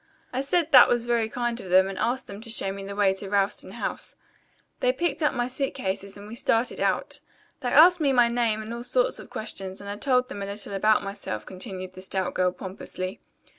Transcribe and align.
I 0.33 0.41
said 0.41 0.71
that 0.71 0.87
was 0.87 1.05
very 1.05 1.29
kind 1.29 1.59
of 1.61 1.69
them 1.69 1.87
and 1.87 1.95
asked 1.99 2.25
them 2.25 2.41
to 2.41 2.49
show 2.49 2.71
me 2.71 2.83
the 2.83 2.95
way 2.95 3.13
to 3.13 3.29
Ralston 3.29 3.73
House. 3.73 4.15
They 4.79 4.91
picked 4.91 5.21
up 5.21 5.31
my 5.31 5.45
suit 5.45 5.75
cases 5.75 6.17
and 6.17 6.27
we 6.27 6.33
started 6.33 6.79
out. 6.81 7.19
They 7.59 7.69
asked 7.69 7.99
me 7.99 8.11
my 8.11 8.27
name 8.27 8.63
and 8.63 8.73
all 8.73 8.83
sorts 8.83 9.19
of 9.19 9.29
questions 9.29 9.79
and 9.79 9.87
I 9.87 9.97
told 9.97 10.27
them 10.27 10.41
a 10.41 10.47
little 10.47 10.73
about 10.73 11.03
myself," 11.03 11.45
continued 11.45 11.93
the 11.93 12.01
stout 12.01 12.33
girl 12.33 12.51
pompously. 12.51 13.19